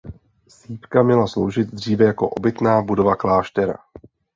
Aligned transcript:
Sýpka 0.47 1.03
měla 1.03 1.27
sloužit 1.27 1.67
dříve 1.73 2.05
jako 2.05 2.29
obytná 2.29 2.81
budova 2.81 3.15
kláštera. 3.15 3.75